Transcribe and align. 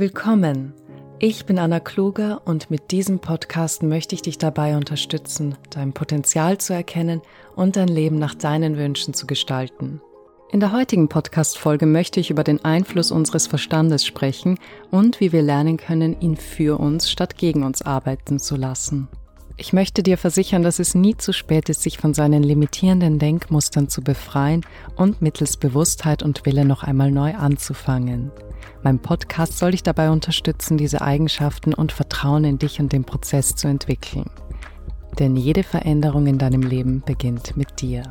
Willkommen. 0.00 0.72
Ich 1.18 1.44
bin 1.44 1.58
Anna 1.58 1.78
Kluger 1.78 2.40
und 2.46 2.70
mit 2.70 2.90
diesem 2.90 3.18
Podcast 3.18 3.82
möchte 3.82 4.14
ich 4.14 4.22
dich 4.22 4.38
dabei 4.38 4.74
unterstützen, 4.74 5.58
dein 5.68 5.92
Potenzial 5.92 6.56
zu 6.56 6.72
erkennen 6.72 7.20
und 7.54 7.76
dein 7.76 7.88
Leben 7.88 8.18
nach 8.18 8.34
deinen 8.34 8.78
Wünschen 8.78 9.12
zu 9.12 9.26
gestalten. 9.26 10.00
In 10.50 10.60
der 10.60 10.72
heutigen 10.72 11.10
Podcast-Folge 11.10 11.84
möchte 11.84 12.18
ich 12.18 12.30
über 12.30 12.44
den 12.44 12.64
Einfluss 12.64 13.10
unseres 13.10 13.46
Verstandes 13.46 14.06
sprechen 14.06 14.58
und 14.90 15.20
wie 15.20 15.32
wir 15.32 15.42
lernen 15.42 15.76
können, 15.76 16.18
ihn 16.18 16.38
für 16.38 16.80
uns 16.80 17.10
statt 17.10 17.36
gegen 17.36 17.62
uns 17.62 17.82
arbeiten 17.82 18.38
zu 18.38 18.56
lassen. 18.56 19.06
Ich 19.58 19.74
möchte 19.74 20.02
dir 20.02 20.16
versichern, 20.16 20.62
dass 20.62 20.78
es 20.78 20.94
nie 20.94 21.18
zu 21.18 21.34
spät 21.34 21.68
ist, 21.68 21.82
sich 21.82 21.98
von 21.98 22.14
seinen 22.14 22.42
limitierenden 22.42 23.18
Denkmustern 23.18 23.90
zu 23.90 24.00
befreien 24.00 24.64
und 24.96 25.20
mittels 25.20 25.58
Bewusstheit 25.58 26.22
und 26.22 26.46
Wille 26.46 26.64
noch 26.64 26.84
einmal 26.84 27.10
neu 27.10 27.34
anzufangen. 27.34 28.30
Mein 28.82 29.00
Podcast 29.00 29.58
soll 29.58 29.72
dich 29.72 29.82
dabei 29.82 30.10
unterstützen, 30.10 30.78
diese 30.78 31.02
Eigenschaften 31.02 31.74
und 31.74 31.92
Vertrauen 31.92 32.44
in 32.44 32.58
dich 32.58 32.80
und 32.80 32.92
den 32.92 33.04
Prozess 33.04 33.54
zu 33.54 33.68
entwickeln. 33.68 34.30
Denn 35.18 35.36
jede 35.36 35.62
Veränderung 35.62 36.26
in 36.26 36.38
deinem 36.38 36.62
Leben 36.62 37.02
beginnt 37.04 37.56
mit 37.56 37.80
dir. 37.80 38.10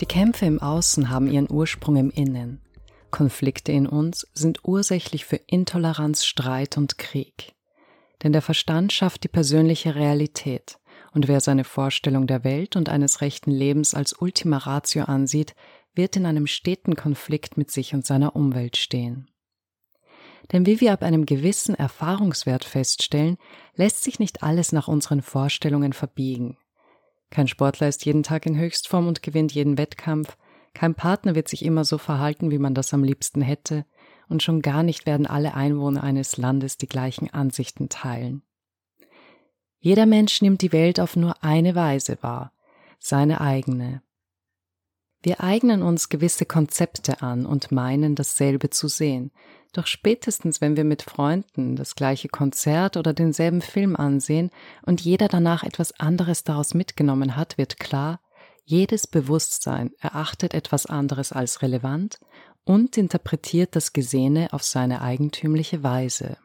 Die 0.00 0.06
Kämpfe 0.06 0.46
im 0.46 0.60
Außen 0.60 1.10
haben 1.10 1.30
ihren 1.30 1.50
Ursprung 1.50 1.96
im 1.96 2.10
Innen. 2.10 2.60
Konflikte 3.10 3.70
in 3.72 3.86
uns 3.86 4.26
sind 4.34 4.60
ursächlich 4.64 5.24
für 5.24 5.36
Intoleranz, 5.36 6.24
Streit 6.24 6.76
und 6.76 6.98
Krieg. 6.98 7.54
Denn 8.22 8.32
der 8.32 8.42
Verstand 8.42 8.92
schafft 8.92 9.22
die 9.22 9.28
persönliche 9.28 9.94
Realität, 9.94 10.78
und 11.12 11.28
wer 11.28 11.40
seine 11.40 11.62
Vorstellung 11.62 12.26
der 12.26 12.42
Welt 12.42 12.74
und 12.74 12.88
eines 12.88 13.20
rechten 13.20 13.52
Lebens 13.52 13.94
als 13.94 14.14
Ultima 14.20 14.58
Ratio 14.58 15.04
ansieht, 15.04 15.54
wird 15.94 16.16
in 16.16 16.26
einem 16.26 16.46
steten 16.46 16.96
Konflikt 16.96 17.56
mit 17.56 17.70
sich 17.70 17.94
und 17.94 18.04
seiner 18.04 18.34
Umwelt 18.36 18.76
stehen. 18.76 19.30
Denn 20.52 20.66
wie 20.66 20.80
wir 20.80 20.92
ab 20.92 21.02
einem 21.02 21.26
gewissen 21.26 21.74
Erfahrungswert 21.74 22.64
feststellen, 22.64 23.38
lässt 23.74 24.02
sich 24.02 24.18
nicht 24.18 24.42
alles 24.42 24.72
nach 24.72 24.88
unseren 24.88 25.22
Vorstellungen 25.22 25.92
verbiegen. 25.92 26.58
Kein 27.30 27.48
Sportler 27.48 27.88
ist 27.88 28.04
jeden 28.04 28.22
Tag 28.22 28.46
in 28.46 28.58
Höchstform 28.58 29.08
und 29.08 29.22
gewinnt 29.22 29.52
jeden 29.52 29.78
Wettkampf, 29.78 30.36
kein 30.74 30.96
Partner 30.96 31.36
wird 31.36 31.48
sich 31.48 31.64
immer 31.64 31.84
so 31.84 31.98
verhalten, 31.98 32.50
wie 32.50 32.58
man 32.58 32.74
das 32.74 32.92
am 32.92 33.04
liebsten 33.04 33.40
hätte, 33.40 33.86
und 34.28 34.42
schon 34.42 34.60
gar 34.60 34.82
nicht 34.82 35.06
werden 35.06 35.26
alle 35.26 35.54
Einwohner 35.54 36.02
eines 36.02 36.36
Landes 36.36 36.76
die 36.76 36.88
gleichen 36.88 37.32
Ansichten 37.32 37.88
teilen. 37.88 38.42
Jeder 39.78 40.06
Mensch 40.06 40.42
nimmt 40.42 40.62
die 40.62 40.72
Welt 40.72 40.98
auf 40.98 41.14
nur 41.14 41.44
eine 41.44 41.74
Weise 41.74 42.18
wahr, 42.22 42.52
seine 42.98 43.40
eigene. 43.40 44.02
Wir 45.24 45.40
eignen 45.40 45.82
uns 45.82 46.10
gewisse 46.10 46.44
Konzepte 46.44 47.22
an 47.22 47.46
und 47.46 47.72
meinen 47.72 48.14
dasselbe 48.14 48.68
zu 48.68 48.88
sehen, 48.88 49.30
doch 49.72 49.86
spätestens 49.86 50.60
wenn 50.60 50.76
wir 50.76 50.84
mit 50.84 51.00
Freunden 51.00 51.76
das 51.76 51.94
gleiche 51.94 52.28
Konzert 52.28 52.98
oder 52.98 53.14
denselben 53.14 53.62
Film 53.62 53.96
ansehen 53.96 54.50
und 54.84 55.00
jeder 55.00 55.28
danach 55.28 55.62
etwas 55.62 55.98
anderes 55.98 56.44
daraus 56.44 56.74
mitgenommen 56.74 57.36
hat, 57.36 57.56
wird 57.56 57.80
klar, 57.80 58.20
jedes 58.66 59.06
Bewusstsein 59.06 59.92
erachtet 59.98 60.52
etwas 60.52 60.84
anderes 60.84 61.32
als 61.32 61.62
relevant 61.62 62.18
und 62.64 62.98
interpretiert 62.98 63.74
das 63.76 63.94
Gesehene 63.94 64.52
auf 64.52 64.62
seine 64.62 65.00
eigentümliche 65.00 65.82
Weise. 65.82 66.36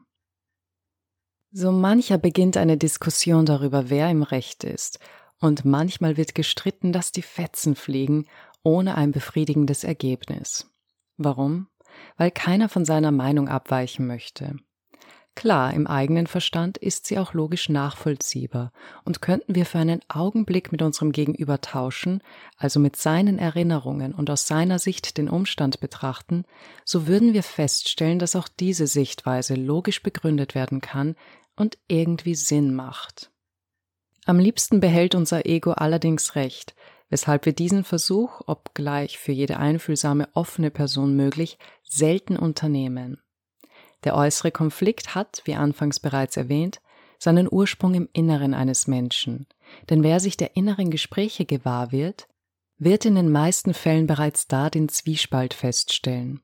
So 1.52 1.74
mancher 1.74 2.18
beginnt 2.18 2.56
eine 2.56 2.78
Diskussion 2.78 3.46
darüber, 3.46 3.90
wer 3.90 4.10
im 4.10 4.24
Recht 4.24 4.64
ist, 4.64 5.00
und 5.42 5.64
manchmal 5.64 6.18
wird 6.18 6.36
gestritten, 6.36 6.92
dass 6.92 7.12
die 7.12 7.22
Fetzen 7.22 7.76
fliegen 7.76 8.26
ohne 8.64 8.96
ein 8.96 9.12
befriedigendes 9.12 9.84
Ergebnis. 9.84 10.70
Warum? 11.18 11.68
Weil 12.18 12.32
keiner 12.32 12.70
von 12.70 12.86
seiner 12.86 13.12
Meinung 13.12 13.50
abweichen 13.50 14.08
möchte. 14.08 14.56
Klar, 15.40 15.74
im 15.74 15.88
eigenen 15.88 16.28
Verstand 16.28 16.78
ist 16.78 17.06
sie 17.06 17.18
auch 17.18 17.34
logisch 17.34 17.70
nachvollziehbar, 17.70 18.74
und 19.06 19.22
könnten 19.22 19.56
wir 19.56 19.66
für 19.66 19.80
einen 19.80 20.02
Augenblick 20.10 20.74
mit 20.74 20.82
unserem 20.82 21.14
Gegenüber 21.14 21.62
tauschen, 21.62 22.22
also 22.58 22.80
mit 22.82 22.98
seinen 22.98 23.40
Erinnerungen 23.40 24.14
und 24.14 24.30
aus 24.30 24.48
seiner 24.48 24.80
Sicht 24.80 25.18
den 25.18 25.30
Umstand 25.30 25.80
betrachten, 25.80 26.44
so 26.84 27.08
würden 27.08 27.34
wir 27.34 27.44
feststellen, 27.44 28.20
dass 28.20 28.36
auch 28.36 28.50
diese 28.50 28.86
Sichtweise 28.86 29.56
logisch 29.56 30.04
begründet 30.04 30.56
werden 30.56 30.82
kann 30.82 31.16
und 31.56 31.78
irgendwie 31.88 32.36
Sinn 32.36 32.76
macht. 32.76 33.32
Am 34.26 34.40
liebsten 34.40 34.82
behält 34.82 35.16
unser 35.16 35.46
Ego 35.46 35.72
allerdings 35.72 36.36
recht, 36.36 36.76
weshalb 37.10 37.46
wir 37.46 37.54
diesen 37.54 37.84
Versuch, 37.84 38.42
obgleich 38.46 39.18
für 39.18 39.32
jede 39.32 39.58
einfühlsame 39.58 40.28
offene 40.34 40.72
Person 40.72 41.16
möglich, 41.16 41.58
selten 41.84 42.38
unternehmen. 42.38 43.22
Der 44.04 44.16
äußere 44.16 44.52
Konflikt 44.52 45.16
hat, 45.16 45.42
wie 45.46 45.56
anfangs 45.56 46.00
bereits 46.00 46.38
erwähnt, 46.38 46.82
seinen 47.18 47.52
Ursprung 47.52 47.96
im 47.96 48.08
Inneren 48.14 48.54
eines 48.54 48.88
Menschen, 48.88 49.48
denn 49.90 50.04
wer 50.04 50.20
sich 50.20 50.38
der 50.38 50.56
inneren 50.56 50.90
Gespräche 50.90 51.46
gewahr 51.46 51.92
wird, 51.92 52.28
wird 52.78 53.04
in 53.04 53.16
den 53.16 53.30
meisten 53.30 53.74
Fällen 53.74 54.08
bereits 54.08 54.48
da 54.48 54.70
den 54.70 54.88
Zwiespalt 54.88 55.54
feststellen. 55.54 56.42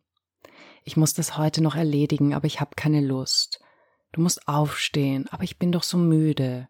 Ich 0.83 0.97
muss 0.97 1.13
das 1.13 1.37
heute 1.37 1.63
noch 1.63 1.75
erledigen, 1.75 2.33
aber 2.33 2.45
ich 2.45 2.59
habe 2.59 2.75
keine 2.75 3.01
Lust. 3.01 3.61
Du 4.11 4.21
musst 4.21 4.47
aufstehen, 4.47 5.27
aber 5.31 5.43
ich 5.43 5.57
bin 5.57 5.71
doch 5.71 5.83
so 5.83 5.97
müde. 5.97 6.67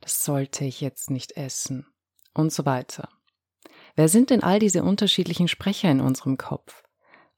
Das 0.00 0.24
sollte 0.24 0.64
ich 0.64 0.80
jetzt 0.80 1.10
nicht 1.10 1.32
essen. 1.32 1.86
Und 2.34 2.52
so 2.52 2.64
weiter. 2.64 3.08
Wer 3.94 4.08
sind 4.08 4.30
denn 4.30 4.42
all 4.42 4.58
diese 4.58 4.82
unterschiedlichen 4.82 5.48
Sprecher 5.48 5.90
in 5.90 6.00
unserem 6.00 6.36
Kopf? 6.38 6.82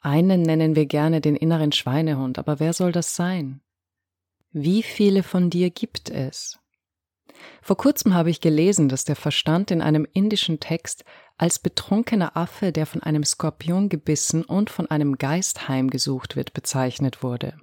Einen 0.01 0.43
nennen 0.43 0.77
wir 0.77 0.87
gerne 0.87 1.21
den 1.21 1.35
inneren 1.37 1.73
Schweinehund, 1.73 2.39
aber 2.39 2.61
wer 2.61 2.73
soll 2.73 2.93
das 2.93 3.17
sein? 3.17 3.63
Wie 4.53 4.83
viele 4.83 5.23
von 5.23 5.51
dir 5.51 5.71
gibt 5.71 6.11
es? 6.11 6.61
Vor 7.63 7.77
kurzem 7.77 8.15
habe 8.15 8.31
ich 8.31 8.41
gelesen, 8.41 8.89
dass 8.89 9.05
der 9.05 9.17
Verstand 9.17 9.71
in 9.71 9.81
einem 9.81 10.07
indischen 10.13 10.61
Text 10.61 11.05
als 11.37 11.59
betrunkener 11.59 12.37
Affe, 12.37 12.71
der 12.71 12.87
von 12.87 13.03
einem 13.03 13.25
Skorpion 13.25 13.89
gebissen 13.89 14.45
und 14.45 14.71
von 14.71 14.89
einem 14.91 15.19
Geist 15.19 15.69
heimgesucht 15.69 16.37
wird, 16.37 16.53
bezeichnet 16.53 17.23
wurde. 17.23 17.57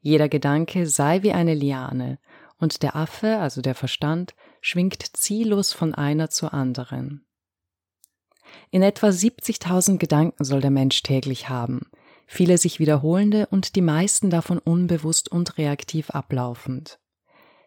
Jeder 0.00 0.28
Gedanke 0.28 0.86
sei 0.86 1.22
wie 1.22 1.32
eine 1.32 1.54
Liane, 1.54 2.18
und 2.58 2.84
der 2.84 2.94
Affe, 2.94 3.38
also 3.38 3.60
der 3.60 3.74
Verstand, 3.74 4.34
schwingt 4.60 5.16
ziellos 5.16 5.72
von 5.72 5.94
einer 5.94 6.30
zur 6.30 6.54
anderen. 6.54 7.26
In 8.70 8.82
etwa 8.82 9.08
70.000 9.08 9.98
Gedanken 9.98 10.44
soll 10.44 10.60
der 10.60 10.70
Mensch 10.70 11.02
täglich 11.02 11.48
haben, 11.48 11.86
viele 12.26 12.58
sich 12.58 12.78
wiederholende 12.78 13.46
und 13.46 13.76
die 13.76 13.82
meisten 13.82 14.30
davon 14.30 14.58
unbewusst 14.58 15.30
und 15.30 15.58
reaktiv 15.58 16.10
ablaufend. 16.10 16.98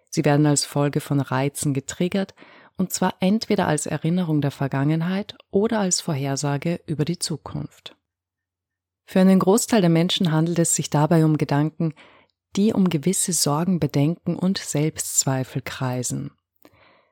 Sie 0.09 0.23
werden 0.25 0.45
als 0.45 0.65
Folge 0.65 1.01
von 1.01 1.19
Reizen 1.19 1.73
getriggert, 1.73 2.33
und 2.77 2.91
zwar 2.91 3.15
entweder 3.19 3.67
als 3.67 3.85
Erinnerung 3.85 4.41
der 4.41 4.51
Vergangenheit 4.51 5.37
oder 5.51 5.79
als 5.79 6.01
Vorhersage 6.01 6.81
über 6.85 7.05
die 7.05 7.19
Zukunft. 7.19 7.95
Für 9.05 9.19
einen 9.19 9.39
Großteil 9.39 9.81
der 9.81 9.89
Menschen 9.89 10.31
handelt 10.31 10.59
es 10.59 10.75
sich 10.75 10.89
dabei 10.89 11.25
um 11.25 11.37
Gedanken, 11.37 11.93
die 12.55 12.73
um 12.73 12.89
gewisse 12.89 13.33
Sorgen, 13.33 13.79
Bedenken 13.79 14.35
und 14.35 14.57
Selbstzweifel 14.57 15.61
kreisen. 15.61 16.31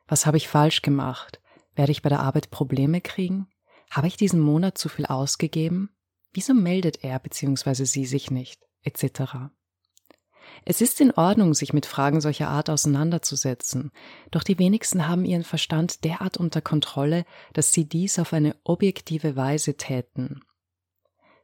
Was 0.07 0.25
habe 0.25 0.38
ich 0.38 0.47
falsch 0.47 0.81
gemacht? 0.81 1.41
Werde 1.75 1.91
ich 1.91 2.01
bei 2.01 2.09
der 2.09 2.19
Arbeit 2.19 2.50
Probleme 2.50 3.01
kriegen? 3.01 3.47
Habe 3.93 4.07
ich 4.07 4.17
diesen 4.17 4.39
Monat 4.39 4.75
zu 4.75 4.89
viel 4.89 5.05
ausgegeben? 5.05 5.91
Wieso 6.33 6.55
meldet 6.55 7.03
er 7.03 7.19
bzw. 7.19 7.85
sie 7.85 8.05
sich 8.05 8.31
nicht? 8.31 8.59
etc. 8.81 9.35
Es 10.65 10.81
ist 10.81 10.99
in 10.99 11.11
Ordnung, 11.11 11.53
sich 11.53 11.73
mit 11.73 11.85
Fragen 11.85 12.19
solcher 12.21 12.49
Art 12.49 12.71
auseinanderzusetzen, 12.71 13.91
doch 14.31 14.43
die 14.43 14.57
wenigsten 14.57 15.07
haben 15.07 15.25
ihren 15.25 15.43
Verstand 15.43 16.03
derart 16.03 16.37
unter 16.37 16.59
Kontrolle, 16.59 17.23
dass 17.53 17.71
sie 17.71 17.85
dies 17.85 18.17
auf 18.17 18.33
eine 18.33 18.55
objektive 18.63 19.35
Weise 19.35 19.77
täten. 19.77 20.41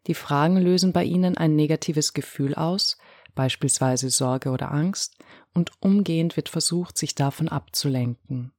Die 0.07 0.15
Fragen 0.15 0.57
lösen 0.57 0.91
bei 0.91 1.03
ihnen 1.03 1.37
ein 1.37 1.55
negatives 1.55 2.13
Gefühl 2.13 2.55
aus, 2.55 2.97
beispielsweise 3.35 4.09
Sorge 4.09 4.49
oder 4.49 4.71
Angst, 4.71 5.17
und 5.53 5.71
umgehend 5.81 6.35
wird 6.35 6.49
versucht, 6.49 6.97
sich 6.97 7.13
davon 7.13 7.47
abzulenken. 7.47 8.53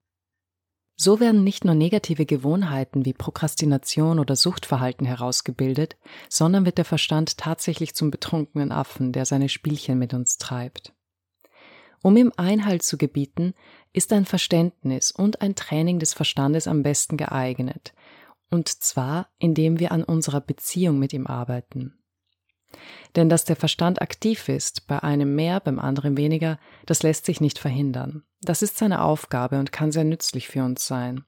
So 1.02 1.18
werden 1.18 1.44
nicht 1.44 1.64
nur 1.64 1.74
negative 1.74 2.26
Gewohnheiten 2.26 3.06
wie 3.06 3.14
Prokrastination 3.14 4.18
oder 4.18 4.36
Suchtverhalten 4.36 5.06
herausgebildet, 5.06 5.96
sondern 6.28 6.66
wird 6.66 6.76
der 6.76 6.84
Verstand 6.84 7.38
tatsächlich 7.38 7.94
zum 7.94 8.10
betrunkenen 8.10 8.70
Affen, 8.70 9.10
der 9.12 9.24
seine 9.24 9.48
Spielchen 9.48 9.98
mit 9.98 10.12
uns 10.12 10.36
treibt. 10.36 10.92
Um 12.02 12.18
ihm 12.18 12.34
Einhalt 12.36 12.82
zu 12.82 12.98
gebieten, 12.98 13.54
ist 13.94 14.12
ein 14.12 14.26
Verständnis 14.26 15.10
und 15.10 15.40
ein 15.40 15.54
Training 15.54 16.00
des 16.00 16.12
Verstandes 16.12 16.68
am 16.68 16.82
besten 16.82 17.16
geeignet, 17.16 17.94
und 18.50 18.68
zwar 18.68 19.30
indem 19.38 19.80
wir 19.80 19.92
an 19.92 20.04
unserer 20.04 20.42
Beziehung 20.42 20.98
mit 20.98 21.14
ihm 21.14 21.26
arbeiten. 21.26 21.99
Denn 23.16 23.28
dass 23.28 23.44
der 23.44 23.56
Verstand 23.56 24.00
aktiv 24.00 24.48
ist, 24.48 24.86
bei 24.86 25.02
einem 25.02 25.34
mehr, 25.34 25.60
beim 25.60 25.78
anderen 25.78 26.16
weniger, 26.16 26.58
das 26.86 27.02
lässt 27.02 27.26
sich 27.26 27.40
nicht 27.40 27.58
verhindern. 27.58 28.22
Das 28.42 28.62
ist 28.62 28.78
seine 28.78 29.02
Aufgabe 29.02 29.58
und 29.58 29.72
kann 29.72 29.92
sehr 29.92 30.04
nützlich 30.04 30.48
für 30.48 30.62
uns 30.62 30.86
sein. 30.86 31.24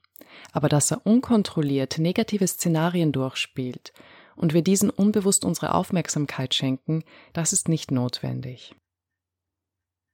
Aber 0.53 0.69
dass 0.69 0.91
er 0.91 1.05
unkontrolliert 1.05 1.99
negative 1.99 2.47
Szenarien 2.47 3.13
durchspielt 3.13 3.93
und 4.37 4.55
wir 4.55 4.63
diesen 4.63 4.91
unbewusst 4.91 5.45
unsere 5.45 5.75
Aufmerksamkeit 5.75 6.55
schenken, 6.55 7.05
das 7.33 7.53
ist 7.53 7.69
nicht 7.69 7.91
notwendig. 7.91 8.75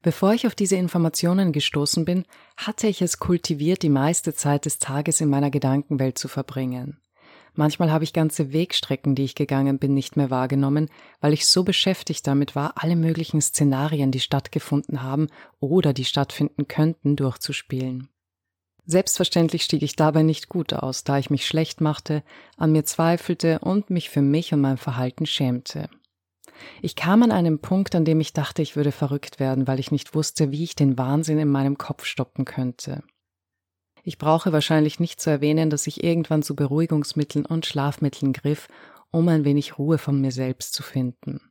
Bevor 0.03 0.33
ich 0.33 0.47
auf 0.47 0.55
diese 0.55 0.77
Informationen 0.77 1.53
gestoßen 1.53 2.05
bin, 2.05 2.25
hatte 2.57 2.87
ich 2.87 3.03
es 3.03 3.19
kultiviert, 3.19 3.83
die 3.83 3.89
meiste 3.89 4.33
Zeit 4.33 4.65
des 4.65 4.79
Tages 4.79 5.21
in 5.21 5.29
meiner 5.29 5.51
Gedankenwelt 5.51 6.19
zu 6.19 6.29
verbringen. 6.29 7.01
Manchmal 7.59 7.91
habe 7.91 8.05
ich 8.05 8.13
ganze 8.13 8.53
Wegstrecken, 8.53 9.17
die 9.17 9.25
ich 9.25 9.35
gegangen 9.35 9.81
bin, 9.81 9.93
nicht 9.93 10.17
mehr 10.17 10.31
wahrgenommen, 10.31 10.89
weil 11.21 11.33
ich 11.33 11.49
so 11.49 11.65
beschäftigt 11.65 12.25
damit 12.25 12.55
war, 12.55 12.75
alle 12.77 12.95
möglichen 12.95 13.41
Szenarien, 13.41 14.13
die 14.13 14.21
stattgefunden 14.21 15.03
haben 15.03 15.27
oder 15.59 15.93
die 15.93 16.05
stattfinden 16.05 16.69
könnten, 16.69 17.17
durchzuspielen. 17.17 18.11
Selbstverständlich 18.85 19.65
stieg 19.65 19.83
ich 19.83 19.97
dabei 19.97 20.23
nicht 20.23 20.49
gut 20.49 20.73
aus, 20.73 21.03
da 21.03 21.19
ich 21.19 21.31
mich 21.31 21.49
schlecht 21.49 21.81
machte, 21.81 22.23
an 22.57 22.71
mir 22.71 22.85
zweifelte 22.85 23.59
und 23.59 23.91
mich 23.91 24.09
für 24.09 24.23
mich 24.23 24.55
und 24.55 24.61
mein 24.61 24.77
Verhalten 24.77 25.27
schämte. 25.27 25.91
Ich 26.81 26.95
kam 26.95 27.25
an 27.25 27.33
einen 27.33 27.59
Punkt, 27.59 27.97
an 27.97 28.05
dem 28.05 28.21
ich 28.21 28.33
dachte, 28.33 28.63
ich 28.63 28.77
würde 28.77 28.93
verrückt 28.93 29.41
werden, 29.41 29.67
weil 29.67 29.81
ich 29.81 29.91
nicht 29.91 30.15
wusste, 30.15 30.53
wie 30.53 30.63
ich 30.63 30.77
den 30.77 30.97
Wahnsinn 30.97 31.41
in 31.41 31.51
meinem 31.51 31.77
Kopf 31.77 32.05
stoppen 32.05 32.45
könnte. 32.45 33.03
Ich 34.09 34.17
brauche 34.17 34.53
wahrscheinlich 34.55 35.01
nicht 35.01 35.21
zu 35.21 35.29
erwähnen, 35.29 35.69
dass 35.69 35.87
ich 35.87 36.03
irgendwann 36.03 36.43
zu 36.43 36.57
Beruhigungsmitteln 36.57 37.45
und 37.45 37.67
Schlafmitteln 37.67 38.33
griff, 38.33 38.67
um 39.11 39.29
ein 39.29 39.45
wenig 39.45 39.79
Ruhe 39.79 39.99
von 39.99 40.19
mir 40.19 40.33
selbst 40.33 40.73
zu 40.73 40.83
finden. 40.83 41.43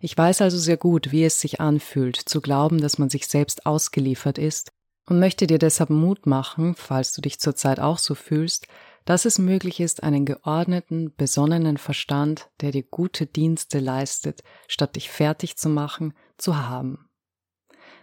Ich 0.00 0.18
weiß 0.18 0.42
also 0.42 0.58
sehr 0.58 0.76
gut, 0.76 1.12
wie 1.12 1.22
es 1.22 1.40
sich 1.40 1.60
anfühlt, 1.60 2.16
zu 2.16 2.40
glauben, 2.40 2.80
dass 2.80 2.98
man 2.98 3.10
sich 3.10 3.28
selbst 3.28 3.64
ausgeliefert 3.64 4.38
ist 4.38 4.72
und 5.06 5.20
möchte 5.20 5.46
dir 5.46 5.60
deshalb 5.60 5.90
Mut 5.90 6.26
machen, 6.26 6.74
falls 6.74 7.12
du 7.12 7.20
dich 7.20 7.38
zurzeit 7.38 7.78
auch 7.78 7.98
so 7.98 8.16
fühlst, 8.16 8.66
dass 9.04 9.24
es 9.24 9.38
möglich 9.38 9.78
ist, 9.78 10.02
einen 10.02 10.26
geordneten, 10.26 11.14
besonnenen 11.16 11.76
Verstand, 11.76 12.50
der 12.60 12.72
dir 12.72 12.82
gute 12.82 13.26
Dienste 13.26 13.78
leistet, 13.78 14.42
statt 14.66 14.96
dich 14.96 15.10
fertig 15.10 15.56
zu 15.56 15.68
machen, 15.68 16.12
zu 16.38 16.58
haben. 16.58 17.08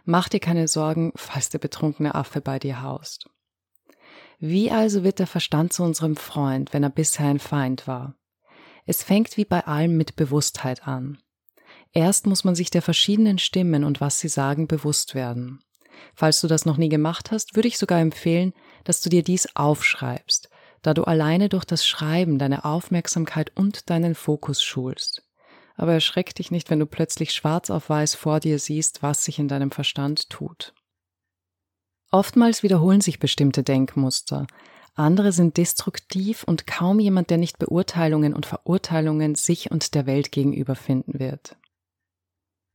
Mach 0.06 0.30
dir 0.30 0.40
keine 0.40 0.70
Sorgen, 0.70 1.12
falls 1.18 1.50
der 1.50 1.60
betrunkene 1.60 2.16
Affe 2.16 2.40
bei 2.40 2.58
dir 2.58 2.82
haust. 2.82 3.30
Wie 4.40 4.72
also 4.72 5.04
wird 5.04 5.20
der 5.20 5.28
Verstand 5.28 5.74
zu 5.74 5.84
unserem 5.84 6.16
Freund, 6.16 6.72
wenn 6.74 6.84
er 6.84 6.90
bisher 6.90 7.28
ein 7.28 7.40
Feind 7.40 7.88
war? 7.88 8.16
Es 8.86 9.04
fängt 9.04 9.36
wie 9.36 9.44
bei 9.44 9.68
allem 9.68 9.98
mit 9.98 10.16
Bewusstheit 10.16 10.88
an. 10.88 11.18
Erst 11.92 12.26
muss 12.26 12.46
man 12.46 12.56
sich 12.56 12.70
der 12.70 12.82
verschiedenen 12.82 13.38
Stimmen 13.38 13.84
und 13.84 14.00
was 14.00 14.20
sie 14.20 14.30
sagen 14.30 14.68
bewusst 14.68 15.14
werden. 15.14 15.60
Falls 16.16 16.40
du 16.40 16.48
das 16.48 16.66
noch 16.66 16.78
nie 16.78 16.88
gemacht 16.88 17.32
hast, 17.32 17.58
würde 17.58 17.68
ich 17.68 17.78
sogar 17.78 18.00
empfehlen, 18.00 18.54
dass 18.86 19.02
du 19.02 19.10
dir 19.10 19.24
dies 19.24 19.56
aufschreibst, 19.58 20.50
da 20.82 20.94
du 20.94 21.04
alleine 21.04 21.50
durch 21.50 21.66
das 21.66 21.86
Schreiben 21.86 22.40
deine 22.40 22.64
Aufmerksamkeit 22.64 23.52
und 23.56 23.90
deinen 23.90 24.16
Fokus 24.16 24.64
schulst. 24.64 25.24
Aber 25.76 25.94
erschreck 25.94 26.34
dich 26.34 26.50
nicht, 26.50 26.70
wenn 26.70 26.80
du 26.80 26.86
plötzlich 26.86 27.34
schwarz 27.34 27.70
auf 27.70 27.90
weiß 27.90 28.16
vor 28.16 28.40
dir 28.40 28.58
siehst, 28.58 29.04
was 29.04 29.26
sich 29.26 29.38
in 29.38 29.50
deinem 29.50 29.72
Verstand 29.72 30.30
tut. 30.30 30.74
Oftmals 32.12 32.64
wiederholen 32.64 33.02
sich 33.02 33.20
bestimmte 33.20 33.64
Denkmuster, 33.64 34.48
andere 35.00 35.32
sind 35.32 35.56
destruktiv 35.56 36.44
und 36.44 36.68
kaum 36.68 37.00
jemand, 37.00 37.30
der 37.30 37.38
nicht 37.38 37.58
Beurteilungen 37.58 38.34
und 38.34 38.46
Verurteilungen 38.46 39.36
sich 39.36 39.72
und 39.72 39.96
der 39.96 40.06
Welt 40.06 40.32
gegenüber 40.32 40.76
finden 40.76 41.20
wird. 41.20 41.56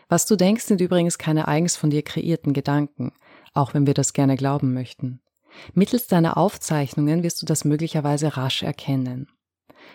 Was 0.09 0.25
du 0.25 0.35
denkst, 0.35 0.65
sind 0.65 0.81
übrigens 0.81 1.19
keine 1.19 1.49
eigens 1.49 1.77
von 1.77 1.91
dir 1.91 2.03
kreierten 2.03 2.55
Gedanken, 2.55 3.13
auch 3.53 3.75
wenn 3.75 3.87
wir 3.87 3.93
das 3.93 4.15
gerne 4.15 4.37
glauben 4.37 4.73
möchten. 4.73 5.21
Mittels 5.75 6.07
deiner 6.07 6.37
Aufzeichnungen 6.37 7.23
wirst 7.23 7.43
du 7.43 7.47
das 7.47 7.65
möglicherweise 7.65 8.37
rasch 8.37 8.63
erkennen. 8.63 9.29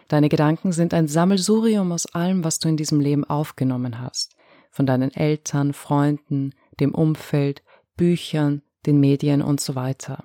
Deine 0.07 0.30
Gedanken 0.30 0.71
sind 0.71 0.94
ein 0.94 1.07
Sammelsurium 1.07 1.92
aus 1.92 2.06
allem, 2.13 2.44
was 2.44 2.59
du 2.59 2.69
in 2.69 2.77
diesem 2.77 3.00
Leben 3.00 3.24
aufgenommen 3.24 4.00
hast. 4.00 4.35
Von 4.69 4.85
deinen 4.85 5.12
Eltern, 5.12 5.74
Freunden, 5.74 6.53
dem 6.80 6.94
Umfeld, 6.94 7.63
Büchern, 7.97 8.62
den 8.85 8.99
Medien 8.99 9.41
und 9.41 9.61
so 9.61 9.75
weiter. 9.75 10.23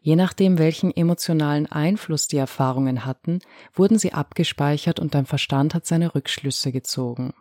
Je 0.00 0.16
nachdem, 0.16 0.58
welchen 0.58 0.94
emotionalen 0.94 1.66
Einfluss 1.66 2.26
die 2.28 2.36
Erfahrungen 2.36 3.04
hatten, 3.04 3.40
wurden 3.74 3.98
sie 3.98 4.12
abgespeichert 4.12 4.98
und 4.98 5.14
dein 5.14 5.26
Verstand 5.26 5.74
hat 5.74 5.86
seine 5.86 6.14
Rückschlüsse 6.14 6.72
gezogen. 6.72 7.34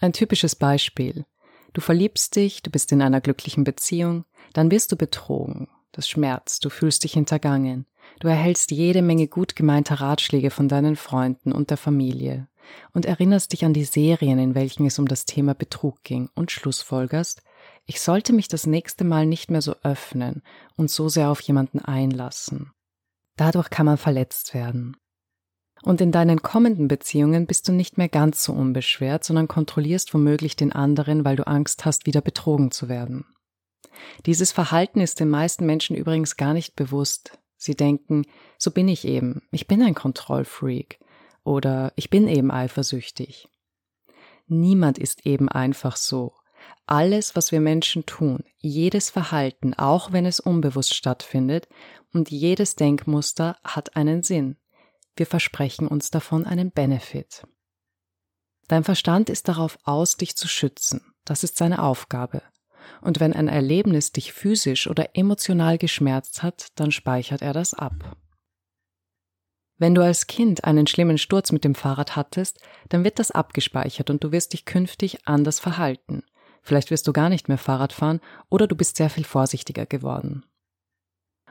Ein 0.00 0.12
typisches 0.12 0.56
Beispiel. 0.56 1.24
Du 1.72 1.80
verliebst 1.80 2.36
dich, 2.36 2.62
du 2.62 2.70
bist 2.70 2.92
in 2.92 3.02
einer 3.02 3.20
glücklichen 3.20 3.64
Beziehung, 3.64 4.24
dann 4.52 4.70
wirst 4.70 4.92
du 4.92 4.96
betrogen. 4.96 5.68
Das 5.92 6.08
schmerzt, 6.08 6.64
du 6.64 6.70
fühlst 6.70 7.04
dich 7.04 7.12
hintergangen. 7.12 7.86
Du 8.20 8.28
erhältst 8.28 8.70
jede 8.70 9.02
Menge 9.02 9.28
gut 9.28 9.56
gemeinter 9.56 10.00
Ratschläge 10.00 10.50
von 10.50 10.68
deinen 10.68 10.96
Freunden 10.96 11.52
und 11.52 11.70
der 11.70 11.76
Familie 11.76 12.48
und 12.92 13.06
erinnerst 13.06 13.52
dich 13.52 13.64
an 13.64 13.74
die 13.74 13.84
Serien, 13.84 14.38
in 14.38 14.54
welchen 14.54 14.86
es 14.86 14.98
um 14.98 15.06
das 15.06 15.24
Thema 15.24 15.54
Betrug 15.54 16.02
ging 16.02 16.30
und 16.34 16.50
schlussfolgerst, 16.50 17.42
ich 17.86 18.00
sollte 18.00 18.32
mich 18.32 18.48
das 18.48 18.66
nächste 18.66 19.04
Mal 19.04 19.26
nicht 19.26 19.50
mehr 19.50 19.62
so 19.62 19.74
öffnen 19.82 20.42
und 20.76 20.90
so 20.90 21.08
sehr 21.08 21.30
auf 21.30 21.40
jemanden 21.40 21.80
einlassen. 21.80 22.72
Dadurch 23.36 23.70
kann 23.70 23.86
man 23.86 23.98
verletzt 23.98 24.54
werden. 24.54 24.96
Und 25.82 26.00
in 26.00 26.12
deinen 26.12 26.40
kommenden 26.40 26.88
Beziehungen 26.88 27.46
bist 27.46 27.68
du 27.68 27.72
nicht 27.72 27.98
mehr 27.98 28.08
ganz 28.08 28.42
so 28.42 28.54
unbeschwert, 28.54 29.22
sondern 29.22 29.48
kontrollierst 29.48 30.14
womöglich 30.14 30.56
den 30.56 30.72
anderen, 30.72 31.26
weil 31.26 31.36
du 31.36 31.46
Angst 31.46 31.84
hast, 31.84 32.06
wieder 32.06 32.22
betrogen 32.22 32.70
zu 32.70 32.88
werden. 32.88 33.26
Dieses 34.24 34.50
Verhalten 34.50 35.00
ist 35.00 35.20
den 35.20 35.28
meisten 35.28 35.66
Menschen 35.66 35.94
übrigens 35.94 36.36
gar 36.36 36.54
nicht 36.54 36.74
bewusst. 36.74 37.38
Sie 37.56 37.74
denken, 37.74 38.24
so 38.58 38.70
bin 38.70 38.88
ich 38.88 39.06
eben, 39.06 39.42
ich 39.50 39.66
bin 39.66 39.82
ein 39.82 39.94
Kontrollfreak 39.94 40.98
oder 41.44 41.92
ich 41.96 42.08
bin 42.08 42.28
eben 42.28 42.50
eifersüchtig. 42.50 43.48
Niemand 44.46 44.98
ist 44.98 45.26
eben 45.26 45.48
einfach 45.48 45.96
so. 45.96 46.34
Alles, 46.86 47.34
was 47.34 47.50
wir 47.50 47.60
Menschen 47.60 48.04
tun, 48.04 48.44
jedes 48.58 49.10
Verhalten, 49.10 49.74
auch 49.74 50.12
wenn 50.12 50.26
es 50.26 50.40
unbewusst 50.40 50.94
stattfindet, 50.94 51.68
und 52.12 52.30
jedes 52.30 52.76
Denkmuster 52.76 53.56
hat 53.64 53.96
einen 53.96 54.22
Sinn. 54.22 54.56
Wir 55.16 55.26
versprechen 55.26 55.88
uns 55.88 56.10
davon 56.10 56.44
einen 56.46 56.70
Benefit. 56.70 57.46
Dein 58.68 58.84
Verstand 58.84 59.30
ist 59.30 59.48
darauf 59.48 59.78
aus, 59.84 60.16
dich 60.16 60.36
zu 60.36 60.48
schützen. 60.48 61.14
Das 61.24 61.44
ist 61.44 61.56
seine 61.56 61.82
Aufgabe. 61.82 62.42
Und 63.00 63.20
wenn 63.20 63.32
ein 63.32 63.48
Erlebnis 63.48 64.12
dich 64.12 64.32
physisch 64.32 64.86
oder 64.86 65.16
emotional 65.16 65.78
geschmerzt 65.78 66.42
hat, 66.42 66.68
dann 66.74 66.90
speichert 66.90 67.42
er 67.42 67.52
das 67.52 67.74
ab. 67.74 68.16
Wenn 69.76 69.94
du 69.94 70.02
als 70.02 70.26
Kind 70.26 70.64
einen 70.64 70.86
schlimmen 70.86 71.18
Sturz 71.18 71.50
mit 71.50 71.64
dem 71.64 71.74
Fahrrad 71.74 72.14
hattest, 72.14 72.60
dann 72.88 73.04
wird 73.04 73.18
das 73.18 73.30
abgespeichert 73.30 74.08
und 74.08 74.22
du 74.22 74.32
wirst 74.32 74.52
dich 74.52 74.64
künftig 74.64 75.26
anders 75.26 75.60
verhalten. 75.60 76.22
Vielleicht 76.64 76.90
wirst 76.90 77.06
du 77.06 77.12
gar 77.12 77.28
nicht 77.28 77.48
mehr 77.48 77.58
Fahrrad 77.58 77.92
fahren 77.92 78.20
oder 78.50 78.66
du 78.66 78.74
bist 78.74 78.96
sehr 78.96 79.10
viel 79.10 79.24
vorsichtiger 79.24 79.86
geworden. 79.86 80.44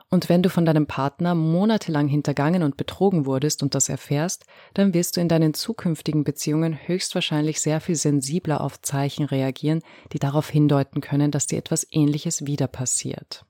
Und 0.10 0.30
wenn 0.30 0.44
du 0.44 0.50
von 0.50 0.66
deinem 0.66 0.86
Partner 0.86 1.34
monatelang 1.34 2.08
hintergangen 2.08 2.62
und 2.62 2.78
betrogen 2.78 3.26
wurdest 3.26 3.64
und 3.64 3.74
das 3.74 3.90
erfährst, 3.90 4.46
dann 4.76 4.94
wirst 4.94 5.18
du 5.18 5.22
in 5.22 5.28
deinen 5.28 5.56
zukünftigen 5.56 6.24
Beziehungen 6.24 6.78
höchstwahrscheinlich 6.88 7.62
sehr 7.62 7.82
viel 7.82 7.96
sensibler 7.96 8.62
auf 8.62 8.82
Zeichen 8.82 9.26
reagieren, 9.26 9.82
die 10.12 10.20
darauf 10.20 10.50
hindeuten 10.50 11.02
können, 11.02 11.32
dass 11.32 11.48
dir 11.48 11.58
etwas 11.58 11.88
Ähnliches 11.90 12.46
wieder 12.46 12.68
passiert. 12.68 13.46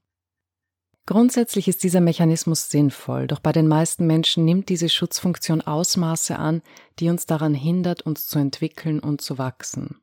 Grundsätzlich 1.06 1.68
ist 1.68 1.84
dieser 1.84 2.00
Mechanismus 2.00 2.70
sinnvoll, 2.70 3.28
doch 3.28 3.40
bei 3.40 3.52
den 3.52 3.68
meisten 3.68 4.08
Menschen 4.08 4.46
nimmt 4.46 4.70
diese 4.70 4.88
Schutzfunktion 4.88 5.60
Ausmaße 5.60 6.40
an, 6.40 6.62
die 7.00 7.10
uns 7.10 7.26
daran 7.26 7.54
hindert, 7.54 8.04
uns 8.04 8.26
zu 8.28 8.40
entwickeln 8.40 9.02
und 9.02 9.20
zu 9.20 9.38
wachsen. 9.38 9.98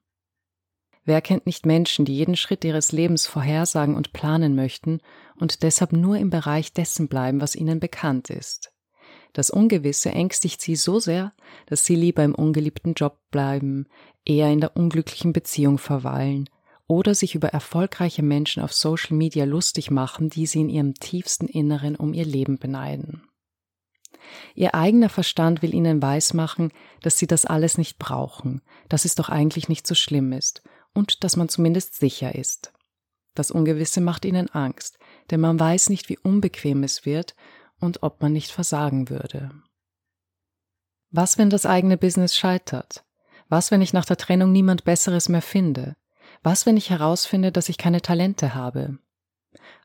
Wer 1.05 1.23
kennt 1.23 1.47
nicht 1.47 1.65
Menschen, 1.65 2.05
die 2.05 2.15
jeden 2.15 2.37
Schritt 2.37 2.65
ihres 2.65 2.93
Lebens 2.93 3.27
vorhersagen 3.27 3.95
und 3.95 4.13
planen 4.13 4.55
möchten 4.55 5.01
und 5.37 5.63
deshalb 5.63 5.93
nur 5.93 6.19
im 6.19 6.31
Bereich 6.31 6.73
dessen 6.73 7.09
bleiben, 7.09 7.41
was 7.41 7.57
ihnen 7.57 7.81
bekannt 7.81 8.31
ist? 8.31 8.73
Das 9.33 9.51
Ungewisse 9.51 10.11
ängstigt 10.11 10.61
sie 10.61 10.77
so 10.77 10.99
sehr, 10.99 11.33
dass 11.67 11.85
sie 11.85 11.95
lieber 11.95 12.23
im 12.25 12.35
ungeliebten 12.35 12.95
Job 12.95 13.19
bleiben, 13.31 13.87
eher 14.25 14.53
in 14.53 14.61
der 14.61 14.77
unglücklichen 14.77 15.33
Beziehung 15.33 15.79
verweilen 15.79 16.51
oder 16.87 17.15
sich 17.15 17.37
über 17.37 17.49
erfolgreiche 17.49 18.23
Menschen 18.23 18.63
auf 18.63 18.73
Social 18.73 19.17
Media 19.17 19.45
lustig 19.45 19.91
machen, 19.91 20.29
die 20.29 20.47
sie 20.47 20.61
in 20.61 20.69
ihrem 20.69 20.95
tiefsten 20.95 21.47
Inneren 21.47 21.95
um 21.95 22.13
ihr 22.13 22.25
Leben 22.25 22.59
beneiden. 22.59 23.23
Ihr 24.55 24.75
eigener 24.75 25.09
Verstand 25.09 25.63
will 25.63 25.73
ihnen 25.73 26.03
weismachen, 26.03 26.73
dass 27.01 27.17
sie 27.17 27.27
das 27.27 27.47
alles 27.47 27.79
nicht 27.79 27.99
brauchen, 27.99 28.61
dass 28.89 29.05
es 29.05 29.15
doch 29.15 29.29
eigentlich 29.29 29.69
nicht 29.69 29.87
so 29.87 29.95
schlimm 29.95 30.33
ist 30.33 30.63
und 30.95 31.25
dass 31.25 31.37
man 31.37 31.49
zumindest 31.49 31.95
sicher 31.95 32.35
ist. 32.35 32.73
Das 33.35 33.51
Ungewisse 33.51 34.01
macht 34.01 34.25
ihnen 34.25 34.49
Angst, 34.51 34.99
denn 35.31 35.41
man 35.41 35.59
weiß 35.59 35.89
nicht, 35.89 36.09
wie 36.09 36.19
unbequem 36.19 36.83
es 36.83 37.07
wird 37.07 37.35
und 37.79 38.03
ob 38.03 38.23
man 38.23 38.33
nicht 38.33 38.51
versagen 38.51 39.09
würde. 39.09 39.51
Was, 41.11 41.39
wenn 41.39 41.51
das 41.51 41.67
eigene 41.67 41.97
Business 41.97 42.37
scheitert? 42.37 43.05
Was, 43.49 43.71
wenn 43.71 43.83
ich 43.83 43.93
nach 43.93 44.05
der 44.05 44.17
Trennung 44.17 44.53
niemand 44.53 44.85
Besseres 44.85 45.29
mehr 45.29 45.43
finde? 45.43 45.97
Was, 46.43 46.67
wenn 46.67 46.77
ich 46.77 46.91
herausfinde, 46.91 47.51
dass 47.51 47.69
ich 47.69 47.79
keine 47.79 48.01
Talente 48.01 48.55
habe? 48.55 48.99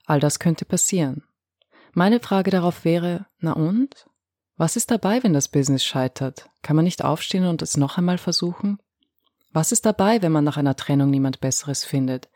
All 0.06 0.20
das 0.20 0.40
könnte 0.40 0.66
passieren. 0.66 1.24
Meine 1.94 2.20
Frage 2.20 2.52
darauf 2.52 2.86
wäre, 2.86 3.26
na 3.40 3.54
und? 3.54 4.06
Was 4.58 4.76
ist 4.76 4.92
dabei, 4.92 5.24
wenn 5.24 5.34
das 5.34 5.48
Business 5.48 5.84
scheitert? 5.84 6.50
Kann 6.62 6.76
man 6.76 6.86
nicht 6.86 7.04
aufstehen 7.04 7.46
und 7.46 7.62
es 7.62 7.78
noch 7.78 7.98
einmal 7.98 8.18
versuchen? 8.18 8.80
Was 9.56 9.72
ist 9.72 9.86
dabei, 9.86 10.22
wenn 10.22 10.34
man 10.34 10.44
nach 10.44 10.58
einer 10.58 10.76
Trennung 10.76 11.10
niemand 11.10 11.40
Besseres 11.40 11.86
findet? 11.86 12.28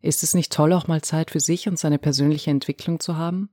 Ist 0.00 0.22
es 0.22 0.34
nicht 0.34 0.52
toll, 0.52 0.72
auch 0.72 0.86
mal 0.86 1.02
Zeit 1.02 1.32
für 1.32 1.40
sich 1.40 1.66
und 1.66 1.80
seine 1.80 1.98
persönliche 1.98 2.52
Entwicklung 2.52 3.00
zu 3.00 3.16
haben? 3.16 3.50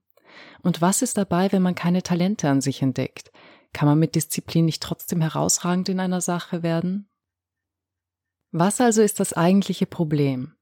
Und 0.61 0.83
was 0.83 1.01
ist 1.01 1.17
dabei, 1.17 1.51
wenn 1.51 1.63
man 1.63 1.73
keine 1.73 2.03
Talente 2.03 2.47
an 2.47 2.61
sich 2.61 2.83
entdeckt? 2.83 3.31
Kann 3.73 3.87
man 3.87 3.97
mit 3.97 4.13
Disziplin 4.13 4.65
nicht 4.65 4.83
trotzdem 4.83 5.19
herausragend 5.19 5.89
in 5.89 5.99
einer 5.99 6.21
Sache 6.21 6.61
werden? 6.61 7.09
Was 8.51 8.79
also 8.81 9.01
ist 9.01 9.19
das 9.19 9.33
eigentliche 9.33 9.87
Problem? 9.87 10.53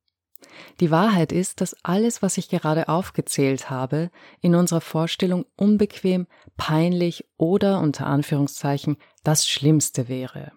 Die 0.79 0.91
Wahrheit 0.91 1.33
ist, 1.33 1.59
dass 1.59 1.75
alles, 1.83 2.21
was 2.21 2.37
ich 2.37 2.47
gerade 2.47 2.87
aufgezählt 2.87 3.69
habe, 3.69 4.11
in 4.39 4.55
unserer 4.55 4.79
Vorstellung 4.79 5.45
unbequem, 5.57 6.25
peinlich 6.55 7.25
oder 7.35 7.81
unter 7.81 8.05
Anführungszeichen 8.05 8.95
das 9.25 9.45
Schlimmste 9.45 10.07
wäre. 10.07 10.53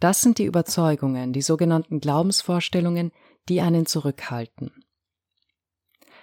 Das 0.00 0.22
sind 0.22 0.38
die 0.38 0.44
Überzeugungen, 0.44 1.32
die 1.32 1.42
sogenannten 1.42 2.00
Glaubensvorstellungen, 2.00 3.12
die 3.48 3.60
einen 3.60 3.86
zurückhalten. 3.86 4.72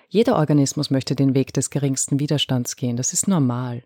Jeder 0.08 0.36
Organismus 0.36 0.90
möchte 0.90 1.16
den 1.16 1.36
Weg 1.36 1.54
des 1.54 1.70
geringsten 1.70 2.20
Widerstands 2.20 2.76
gehen, 2.76 2.98
das 2.98 3.14
ist 3.14 3.28
normal. 3.28 3.84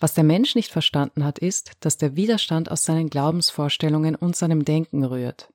Was 0.00 0.14
der 0.14 0.24
Mensch 0.24 0.54
nicht 0.54 0.72
verstanden 0.72 1.24
hat, 1.24 1.38
ist, 1.38 1.72
dass 1.80 1.96
der 1.96 2.16
Widerstand 2.16 2.70
aus 2.70 2.84
seinen 2.84 3.08
Glaubensvorstellungen 3.08 4.16
und 4.16 4.34
seinem 4.34 4.64
Denken 4.64 5.04
rührt. 5.04 5.52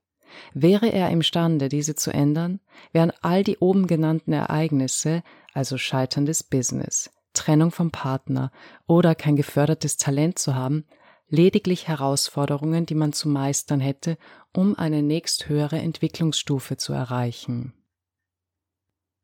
Wäre 0.53 0.87
er 0.87 1.09
imstande, 1.09 1.69
diese 1.69 1.95
zu 1.95 2.11
ändern, 2.11 2.59
wären 2.91 3.11
all 3.21 3.43
die 3.43 3.57
oben 3.57 3.87
genannten 3.87 4.33
Ereignisse, 4.33 5.23
also 5.53 5.77
scheiterndes 5.77 6.43
Business, 6.43 7.09
Trennung 7.33 7.71
vom 7.71 7.91
Partner 7.91 8.51
oder 8.87 9.15
kein 9.15 9.35
gefördertes 9.35 9.97
Talent 9.97 10.39
zu 10.39 10.55
haben, 10.55 10.85
lediglich 11.27 11.87
Herausforderungen, 11.87 12.85
die 12.85 12.95
man 12.95 13.13
zu 13.13 13.29
meistern 13.29 13.79
hätte, 13.79 14.17
um 14.53 14.75
eine 14.75 15.01
nächsthöhere 15.01 15.79
Entwicklungsstufe 15.79 16.77
zu 16.77 16.93
erreichen. 16.93 17.73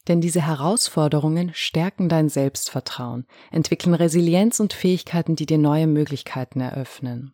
Denn 0.07 0.19
diese 0.19 0.41
Herausforderungen 0.41 1.51
stärken 1.53 2.09
dein 2.09 2.27
Selbstvertrauen, 2.27 3.27
entwickeln 3.51 3.93
Resilienz 3.93 4.59
und 4.59 4.73
Fähigkeiten, 4.73 5.35
die 5.35 5.45
dir 5.45 5.59
neue 5.59 5.87
Möglichkeiten 5.87 6.59
eröffnen. 6.59 7.33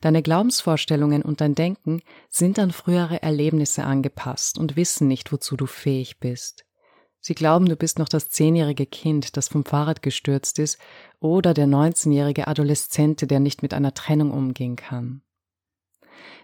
Deine 0.00 0.22
Glaubensvorstellungen 0.22 1.22
und 1.22 1.40
dein 1.40 1.54
Denken 1.54 2.02
sind 2.28 2.58
an 2.58 2.72
frühere 2.72 3.22
Erlebnisse 3.22 3.84
angepasst 3.84 4.58
und 4.58 4.76
wissen 4.76 5.08
nicht, 5.08 5.32
wozu 5.32 5.56
du 5.56 5.66
fähig 5.66 6.18
bist. 6.18 6.67
Sie 7.20 7.34
glauben, 7.34 7.66
du 7.66 7.76
bist 7.76 7.98
noch 7.98 8.08
das 8.08 8.30
zehnjährige 8.30 8.86
Kind, 8.86 9.36
das 9.36 9.48
vom 9.48 9.64
Fahrrad 9.64 10.02
gestürzt 10.02 10.58
ist, 10.58 10.78
oder 11.20 11.52
der 11.52 11.66
neunzehnjährige 11.66 12.46
Adoleszente, 12.46 13.26
der 13.26 13.40
nicht 13.40 13.62
mit 13.62 13.74
einer 13.74 13.94
Trennung 13.94 14.30
umgehen 14.30 14.76
kann. 14.76 15.22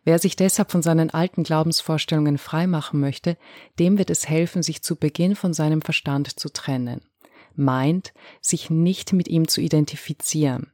Wer 0.04 0.18
sich 0.18 0.36
deshalb 0.36 0.70
von 0.70 0.82
seinen 0.82 1.10
alten 1.10 1.44
Glaubensvorstellungen 1.44 2.38
freimachen 2.38 3.00
möchte, 3.00 3.38
dem 3.78 3.98
wird 3.98 4.10
es 4.10 4.28
helfen, 4.28 4.62
sich 4.62 4.82
zu 4.82 4.96
Beginn 4.96 5.34
von 5.36 5.54
seinem 5.54 5.80
Verstand 5.80 6.38
zu 6.38 6.48
trennen. 6.50 7.00
Meint, 7.54 8.12
sich 8.40 8.68
nicht 8.68 9.12
mit 9.12 9.28
ihm 9.28 9.48
zu 9.48 9.60
identifizieren. 9.60 10.72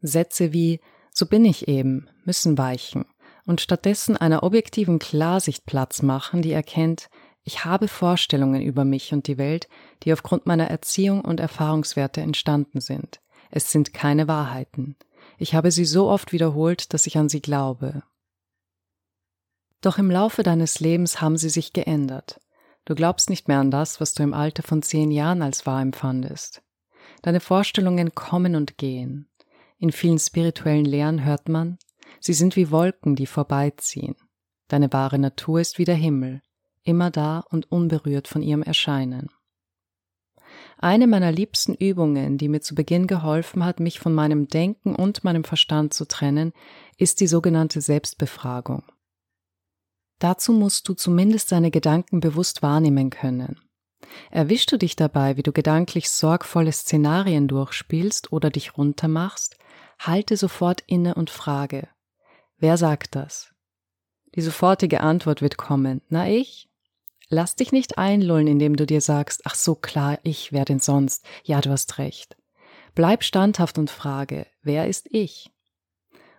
Sätze 0.00 0.52
wie 0.52 0.80
so 1.12 1.26
bin 1.26 1.44
ich 1.44 1.68
eben, 1.68 2.08
müssen 2.24 2.58
weichen 2.58 3.04
und 3.46 3.60
stattdessen 3.60 4.16
einer 4.16 4.42
objektiven 4.42 4.98
Klarsicht 4.98 5.66
Platz 5.66 6.02
machen, 6.02 6.42
die 6.42 6.52
erkennt, 6.52 7.08
ich 7.44 7.66
habe 7.66 7.88
Vorstellungen 7.88 8.62
über 8.62 8.84
mich 8.84 9.12
und 9.12 9.26
die 9.26 9.36
Welt, 9.36 9.68
die 10.02 10.12
aufgrund 10.12 10.46
meiner 10.46 10.68
Erziehung 10.68 11.20
und 11.20 11.40
Erfahrungswerte 11.40 12.22
entstanden 12.22 12.80
sind. 12.80 13.20
Es 13.50 13.70
sind 13.70 13.92
keine 13.92 14.26
Wahrheiten. 14.28 14.96
Ich 15.36 15.54
habe 15.54 15.70
sie 15.70 15.84
so 15.84 16.08
oft 16.08 16.32
wiederholt, 16.32 16.94
dass 16.94 17.06
ich 17.06 17.18
an 17.18 17.28
sie 17.28 17.42
glaube. 17.42 18.02
Doch 19.82 19.98
im 19.98 20.10
Laufe 20.10 20.42
deines 20.42 20.80
Lebens 20.80 21.20
haben 21.20 21.36
sie 21.36 21.50
sich 21.50 21.74
geändert. 21.74 22.40
Du 22.86 22.94
glaubst 22.94 23.28
nicht 23.28 23.48
mehr 23.48 23.60
an 23.60 23.70
das, 23.70 24.00
was 24.00 24.14
du 24.14 24.22
im 24.22 24.32
Alter 24.32 24.62
von 24.62 24.82
zehn 24.82 25.10
Jahren 25.10 25.42
als 25.42 25.66
wahr 25.66 25.82
empfandest. 25.82 26.62
Deine 27.20 27.40
Vorstellungen 27.40 28.14
kommen 28.14 28.56
und 28.56 28.78
gehen. 28.78 29.28
In 29.78 29.92
vielen 29.92 30.18
spirituellen 30.18 30.86
Lehren 30.86 31.24
hört 31.24 31.50
man, 31.50 31.78
sie 32.20 32.32
sind 32.32 32.56
wie 32.56 32.70
Wolken, 32.70 33.16
die 33.16 33.26
vorbeiziehen. 33.26 34.16
Deine 34.68 34.92
wahre 34.94 35.18
Natur 35.18 35.60
ist 35.60 35.78
wie 35.78 35.84
der 35.84 35.94
Himmel, 35.94 36.40
immer 36.84 37.10
da 37.10 37.44
und 37.50 37.70
unberührt 37.70 38.28
von 38.28 38.42
ihrem 38.42 38.62
Erscheinen. 38.62 39.30
Eine 40.78 41.06
meiner 41.06 41.32
liebsten 41.32 41.74
Übungen, 41.74 42.36
die 42.38 42.48
mir 42.48 42.60
zu 42.60 42.74
Beginn 42.74 43.06
geholfen 43.06 43.64
hat, 43.64 43.80
mich 43.80 44.00
von 44.00 44.14
meinem 44.14 44.48
Denken 44.48 44.94
und 44.94 45.24
meinem 45.24 45.44
Verstand 45.44 45.94
zu 45.94 46.06
trennen, 46.06 46.52
ist 46.98 47.20
die 47.20 47.26
sogenannte 47.26 47.80
Selbstbefragung. 47.80 48.84
Dazu 50.18 50.52
musst 50.52 50.88
du 50.88 50.94
zumindest 50.94 51.52
deine 51.52 51.70
Gedanken 51.70 52.20
bewusst 52.20 52.62
wahrnehmen 52.62 53.10
können. 53.10 53.60
Erwischst 54.30 54.70
du 54.70 54.78
dich 54.78 54.96
dabei, 54.96 55.36
wie 55.36 55.42
du 55.42 55.52
gedanklich 55.52 56.10
sorgvolle 56.10 56.72
Szenarien 56.72 57.48
durchspielst 57.48 58.32
oder 58.32 58.50
dich 58.50 58.76
runtermachst, 58.76 59.56
halte 59.98 60.36
sofort 60.36 60.82
inne 60.86 61.14
und 61.14 61.30
frage, 61.30 61.88
wer 62.58 62.76
sagt 62.76 63.14
das? 63.14 63.54
Die 64.34 64.42
sofortige 64.42 65.00
Antwort 65.00 65.42
wird 65.42 65.56
kommen, 65.56 66.02
na 66.08 66.28
ich? 66.28 66.68
Lass 67.34 67.56
dich 67.56 67.72
nicht 67.72 67.98
einlullen, 67.98 68.46
indem 68.46 68.76
du 68.76 68.86
dir 68.86 69.00
sagst, 69.00 69.40
ach 69.42 69.56
so 69.56 69.74
klar, 69.74 70.20
ich, 70.22 70.52
wer 70.52 70.64
denn 70.64 70.78
sonst? 70.78 71.26
Ja, 71.42 71.60
du 71.60 71.70
hast 71.70 71.98
recht. 71.98 72.36
Bleib 72.94 73.24
standhaft 73.24 73.76
und 73.76 73.90
frage, 73.90 74.46
wer 74.62 74.86
ist 74.86 75.08
ich? 75.10 75.50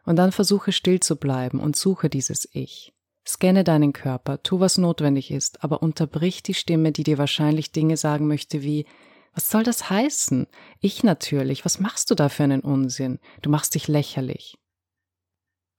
Und 0.06 0.16
dann 0.16 0.32
versuche 0.32 0.72
still 0.72 1.02
zu 1.02 1.18
bleiben 1.18 1.60
und 1.60 1.76
suche 1.76 2.10
dieses 2.10 2.48
Ich. 2.54 2.94
Scanne 3.28 3.66
deinen 3.66 3.92
Körper, 3.92 4.42
tu 4.42 4.62
was 4.62 4.78
notwendig 4.78 5.32
ist, 5.32 5.66
aber 5.66 5.84
unterbrich 5.84 6.44
die 6.44 6.54
Stimme, 6.54 6.94
die 6.94 7.04
dir 7.04 7.18
wahrscheinlich 7.18 7.74
Dinge 7.74 7.98
sagen 7.98 8.28
möchte 8.28 8.64
wie 8.64 8.86
was 9.34 9.50
soll 9.50 9.64
das 9.64 9.90
heißen? 9.90 10.48
Ich 10.80 11.04
natürlich. 11.04 11.66
Was 11.66 11.82
machst 11.82 12.10
du 12.10 12.16
da 12.16 12.30
für 12.30 12.44
einen 12.44 12.62
Unsinn? 12.62 13.20
Du 13.42 13.50
machst 13.50 13.76
dich 13.76 13.90
lächerlich. 13.90 14.58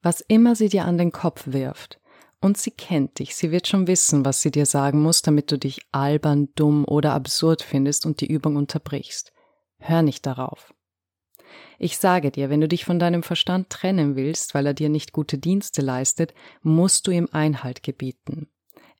Was 0.03 0.21
immer 0.21 0.55
sie 0.55 0.69
dir 0.69 0.85
an 0.85 0.99
den 0.99 1.11
Kopf 1.11 1.45
wirft, 1.47 1.99
und 2.39 2.57
sie 2.57 2.71
kennt 2.71 3.19
dich, 3.19 3.35
sie 3.35 3.51
wird 3.51 3.67
schon 3.67 3.87
wissen, 3.87 4.25
was 4.25 4.41
sie 4.41 4.51
dir 4.51 4.65
sagen 4.65 5.01
muss, 5.01 5.21
damit 5.21 5.51
du 5.51 5.57
dich 5.57 5.81
albern, 5.91 6.49
dumm 6.55 6.85
oder 6.85 7.13
absurd 7.13 7.63
findest 7.63 8.05
und 8.05 8.21
die 8.21 8.27
Übung 8.27 8.55
unterbrichst. 8.55 9.33
Hör 9.79 10.01
nicht 10.01 10.25
darauf. 10.25 10.73
Ich 11.79 11.97
sage 11.97 12.31
dir, 12.31 12.49
wenn 12.49 12.61
du 12.61 12.67
dich 12.67 12.85
von 12.85 12.99
deinem 12.99 13.23
Verstand 13.23 13.69
trennen 13.69 14.15
willst, 14.15 14.53
weil 14.53 14.65
er 14.65 14.73
dir 14.73 14.89
nicht 14.89 15.13
gute 15.13 15.37
Dienste 15.37 15.81
leistet, 15.81 16.33
musst 16.61 17.07
du 17.07 17.11
ihm 17.11 17.29
Einhalt 17.31 17.83
gebieten. 17.83 18.47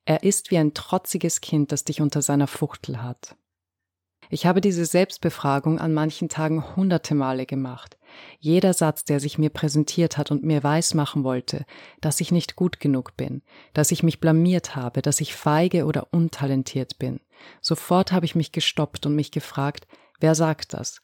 Er 0.06 0.24
ist 0.24 0.52
wie 0.52 0.58
ein 0.58 0.74
trotziges 0.74 1.42
Kind, 1.42 1.72
das 1.72 1.84
dich 1.84 2.02
unter 2.02 2.22
seiner 2.22 2.48
Fuchtel 2.48 3.02
hat. 3.02 3.36
Ich 4.30 4.46
habe 4.46 4.62
diese 4.62 4.86
Selbstbefragung 4.86 5.80
an 5.80 5.94
manchen 5.94 6.30
Tagen 6.30 6.76
hunderte 6.76 7.16
Male 7.16 7.46
gemacht. 7.46 7.97
Jeder 8.40 8.74
Satz, 8.74 9.04
der 9.04 9.20
sich 9.20 9.38
mir 9.38 9.50
präsentiert 9.50 10.18
hat 10.18 10.32
und 10.32 10.44
mir 10.44 10.64
weismachen 10.64 11.24
wollte, 11.24 11.66
dass 12.02 12.22
ich 12.22 12.32
nicht 12.32 12.56
gut 12.56 12.80
genug 12.80 13.18
bin, 13.18 13.42
dass 13.74 13.92
ich 13.92 14.04
mich 14.04 14.20
blamiert 14.20 14.76
habe, 14.76 15.02
dass 15.02 15.22
ich 15.22 15.36
feige 15.36 15.86
oder 15.86 16.08
untalentiert 16.12 16.98
bin. 17.00 17.20
Sofort 17.62 18.12
habe 18.12 18.26
ich 18.26 18.36
mich 18.36 18.52
gestoppt 18.52 19.06
und 19.06 19.16
mich 19.16 19.32
gefragt, 19.32 19.88
wer 20.20 20.36
sagt 20.36 20.74
das? 20.74 21.02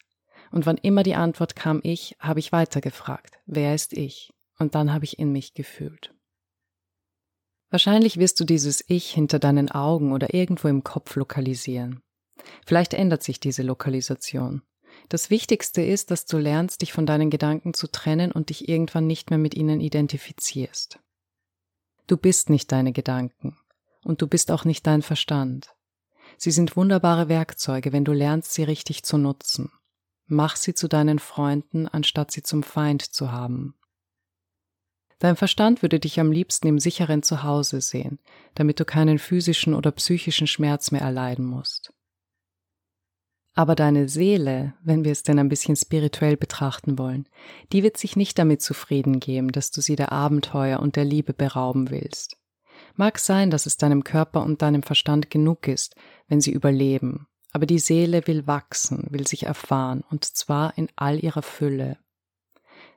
Und 0.51 0.65
wann 0.65 0.77
immer 0.77 1.03
die 1.03 1.15
Antwort 1.15 1.55
kam 1.55 1.79
ich, 1.83 2.15
habe 2.19 2.39
ich 2.39 2.51
weitergefragt, 2.51 3.39
wer 3.45 3.73
ist 3.73 3.93
ich? 3.93 4.31
Und 4.59 4.75
dann 4.75 4.93
habe 4.93 5.05
ich 5.05 5.17
in 5.19 5.31
mich 5.31 5.53
gefühlt. 5.53 6.13
Wahrscheinlich 7.71 8.17
wirst 8.17 8.39
du 8.39 8.43
dieses 8.43 8.83
Ich 8.87 9.11
hinter 9.11 9.39
deinen 9.39 9.71
Augen 9.71 10.11
oder 10.11 10.33
irgendwo 10.33 10.67
im 10.67 10.83
Kopf 10.83 11.15
lokalisieren. 11.15 12.03
Vielleicht 12.67 12.93
ändert 12.93 13.23
sich 13.23 13.39
diese 13.39 13.63
Lokalisation. 13.63 14.61
Das 15.09 15.29
Wichtigste 15.29 15.81
ist, 15.81 16.11
dass 16.11 16.25
du 16.25 16.37
lernst, 16.37 16.81
dich 16.81 16.93
von 16.93 17.05
deinen 17.05 17.29
Gedanken 17.29 17.73
zu 17.73 17.87
trennen 17.87 18.31
und 18.31 18.49
dich 18.49 18.67
irgendwann 18.67 19.07
nicht 19.07 19.29
mehr 19.29 19.39
mit 19.39 19.53
ihnen 19.55 19.79
identifizierst. 19.79 20.99
Du 22.07 22.17
bist 22.17 22.49
nicht 22.49 22.71
deine 22.71 22.91
Gedanken 22.91 23.57
und 24.03 24.21
du 24.21 24.27
bist 24.27 24.51
auch 24.51 24.65
nicht 24.65 24.85
dein 24.87 25.01
Verstand. 25.01 25.73
Sie 26.37 26.51
sind 26.51 26.75
wunderbare 26.75 27.29
Werkzeuge, 27.29 27.93
wenn 27.93 28.05
du 28.05 28.11
lernst, 28.11 28.53
sie 28.53 28.63
richtig 28.63 29.03
zu 29.03 29.17
nutzen. 29.17 29.71
Mach 30.25 30.55
sie 30.55 30.73
zu 30.73 30.87
deinen 30.87 31.19
Freunden, 31.19 31.87
anstatt 31.87 32.31
sie 32.31 32.43
zum 32.43 32.63
Feind 32.63 33.01
zu 33.01 33.31
haben. 33.31 33.75
Dein 35.19 35.35
Verstand 35.35 35.81
würde 35.81 35.99
dich 35.99 36.19
am 36.19 36.31
liebsten 36.31 36.67
im 36.67 36.79
sicheren 36.79 37.23
Zuhause 37.23 37.79
sehen, 37.79 38.19
damit 38.55 38.79
du 38.79 38.85
keinen 38.85 39.19
physischen 39.19 39.73
oder 39.73 39.91
psychischen 39.91 40.47
Schmerz 40.47 40.91
mehr 40.91 41.01
erleiden 41.01 41.45
musst. 41.45 41.93
Aber 43.55 43.75
deine 43.75 44.09
Seele, 44.09 44.73
wenn 44.83 45.03
wir 45.03 45.11
es 45.11 45.21
denn 45.21 45.37
ein 45.37 45.49
bisschen 45.49 45.75
spirituell 45.75 46.37
betrachten 46.37 46.97
wollen, 46.97 47.27
die 47.71 47.83
wird 47.83 47.97
sich 47.97 48.15
nicht 48.15 48.39
damit 48.39 48.63
zufrieden 48.63 49.19
geben, 49.19 49.51
dass 49.51 49.69
du 49.69 49.79
sie 49.79 49.95
der 49.95 50.11
Abenteuer 50.11 50.79
und 50.79 50.95
der 50.95 51.05
Liebe 51.05 51.33
berauben 51.33 51.91
willst. 51.91 52.37
Mag 52.95 53.19
sein, 53.19 53.51
dass 53.51 53.67
es 53.67 53.77
deinem 53.77 54.03
Körper 54.03 54.43
und 54.43 54.61
deinem 54.63 54.81
Verstand 54.81 55.29
genug 55.29 55.67
ist, 55.67 55.95
wenn 56.27 56.41
sie 56.41 56.51
überleben, 56.51 57.27
aber 57.51 57.67
die 57.67 57.79
Seele 57.79 58.25
will 58.25 58.47
wachsen, 58.47 59.05
will 59.11 59.27
sich 59.27 59.43
erfahren, 59.43 60.03
und 60.09 60.25
zwar 60.25 60.75
in 60.75 60.89
all 60.95 61.23
ihrer 61.23 61.43
Fülle. 61.43 61.97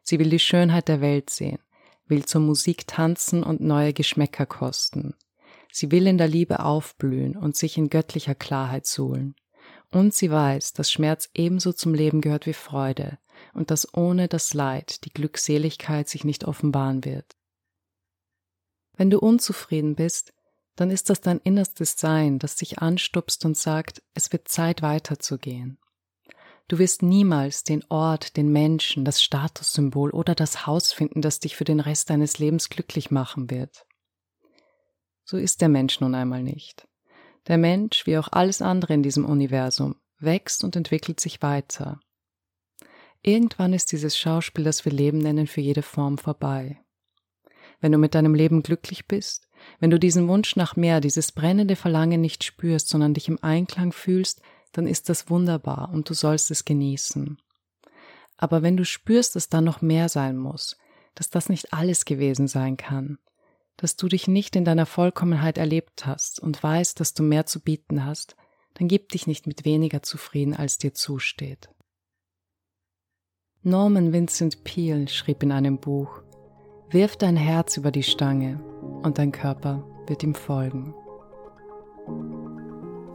Sie 0.03 0.19
will 0.19 0.31
die 0.31 0.39
Schönheit 0.39 0.89
der 0.89 1.03
Welt 1.03 1.29
sehen, 1.29 1.59
will 2.07 2.25
zur 2.25 2.41
Musik 2.41 2.87
tanzen 2.87 3.43
und 3.43 3.61
neue 3.61 3.93
Geschmäcker 3.93 4.47
kosten. 4.47 5.15
Sie 5.71 5.91
will 5.91 6.07
in 6.07 6.17
der 6.17 6.29
Liebe 6.29 6.61
aufblühen 6.61 7.37
und 7.37 7.57
sich 7.57 7.77
in 7.77 7.91
göttlicher 7.91 8.35
Klarheit 8.35 8.87
suhlen. 8.87 9.35
Und 9.97 10.13
sie 10.13 10.31
weiß, 10.31 10.75
dass 10.75 10.93
Schmerz 10.93 11.31
ebenso 11.33 11.73
zum 11.73 11.95
Leben 11.95 12.21
gehört 12.21 12.45
wie 12.45 12.53
Freude 12.53 13.17
und 13.55 13.71
dass 13.71 13.95
ohne 13.95 14.29
das 14.29 14.53
Leid 14.53 15.07
die 15.07 15.11
Glückseligkeit 15.11 16.07
sich 16.07 16.23
nicht 16.23 16.45
offenbaren 16.45 17.07
wird. 17.07 17.35
Wenn 18.93 19.09
du 19.09 19.19
unzufrieden 19.19 19.95
bist, 19.95 20.35
dann 20.75 20.91
ist 20.91 21.09
das 21.09 21.23
dein 21.23 21.39
innerstes 21.39 21.97
Sein, 21.97 22.39
das 22.39 22.57
dich 22.57 22.81
anstupst 22.81 23.47
und 23.47 23.57
sagt, 23.57 24.03
es 24.13 24.31
wird 24.33 24.49
Zeit 24.49 24.83
weiterzugehen. 24.83 25.79
Du 26.69 26.79
wirst 26.79 27.03
niemals 27.03 27.65
den 27.65 27.83
Ort, 27.89 28.37
den 28.37 28.53
Menschen, 28.53 29.07
das 29.07 29.23
Statussymbol 29.23 30.11
oder 30.11 30.35
das 30.35 30.67
Haus 30.67 30.93
finden, 30.93 31.23
das 31.23 31.41
dich 31.41 31.57
für 31.57 31.65
den 31.65 31.81
Rest 31.81 32.11
deines 32.11 32.39
Lebens 32.39 32.69
glücklich 32.69 33.11
machen 33.11 33.49
wird. 33.49 33.87
So 35.25 35.39
ist 35.39 35.63
der 35.63 35.71
Mensch 35.71 36.01
nun 36.01 36.15
einmal 36.15 36.43
nicht. 36.43 36.87
Der 37.49 37.59
Mensch, 37.59 38.07
wie 38.07 38.19
auch 38.19 38.29
alles 38.33 38.61
andere 38.61 38.95
in 38.95 39.03
diesem 39.03 39.25
Universum, 39.25 39.97
wächst 40.19 40.65
und 40.65 40.77
entwickelt 40.77 41.21
sich 41.21 41.43
weiter. 41.43 42.01
Irgendwann 43.23 43.73
ist 43.73 43.93
dieses 43.93 44.19
Schauspiel, 44.19 44.65
das 44.65 44.85
wir 44.85 44.93
Leben 44.93 45.19
nennen, 45.19 45.47
für 45.47 45.61
jede 45.61 45.83
Form 45.83 46.19
vorbei. 46.19 46.81
Wenn 47.81 47.93
du 47.93 47.99
mit 47.99 48.15
deinem 48.15 48.35
Leben 48.35 48.63
glücklich 48.63 49.07
bist, 49.07 49.49
wenn 49.81 49.91
du 49.91 49.99
diesen 49.99 50.29
Wunsch 50.29 50.57
nach 50.57 50.77
mehr, 50.77 51.01
dieses 51.01 51.33
brennende 51.33 51.77
Verlangen 51.77 52.21
nicht 52.21 52.45
spürst, 52.45 52.89
sondern 52.89 53.15
dich 53.15 53.29
im 53.29 53.43
Einklang 53.43 53.93
fühlst, 53.93 54.43
dann 54.73 54.87
ist 54.87 55.09
das 55.09 55.31
wunderbar 55.31 55.91
und 55.93 56.09
du 56.09 56.15
sollst 56.15 56.51
es 56.51 56.65
genießen. 56.65 57.39
Aber 58.37 58.63
wenn 58.63 58.77
du 58.77 58.85
spürst, 58.85 59.37
dass 59.37 59.49
da 59.49 59.61
noch 59.61 59.83
mehr 59.83 60.09
sein 60.09 60.37
muss, 60.37 60.77
dass 61.15 61.31
das 61.31 61.49
nicht 61.49 61.73
alles 61.73 62.05
gewesen 62.05 62.49
sein 62.49 62.77
kann, 62.77 63.19
dass 63.77 63.97
du 63.97 64.09
dich 64.09 64.29
nicht 64.29 64.57
in 64.57 64.65
deiner 64.65 64.87
Vollkommenheit 64.87 65.59
erlebt 65.59 66.07
hast 66.07 66.41
und 66.41 66.63
weißt, 66.63 66.99
dass 66.99 67.15
du 67.15 67.23
mehr 67.23 67.47
zu 67.47 67.61
bieten 67.61 68.05
hast, 68.05 68.37
dann 68.75 68.89
gib 68.89 69.11
dich 69.11 69.27
nicht 69.27 69.47
mit 69.47 69.65
weniger 69.65 70.03
zufrieden, 70.03 70.55
als 70.55 70.79
dir 70.79 70.95
zusteht. 70.95 71.69
Norman 73.63 74.13
Vincent 74.13 74.65
Peale 74.65 75.09
schrieb 75.09 75.43
in 75.43 75.53
einem 75.53 75.79
Buch, 75.79 76.23
Wirf 76.91 77.17
dein 77.17 77.37
Herz 77.37 77.77
über 77.77 77.91
die 77.91 78.05
Stange 78.05 78.63
und 79.03 79.19
dein 79.19 79.33
Körper 79.33 79.85
wird 80.07 80.23
ihm 80.23 80.35
folgen. 80.35 80.95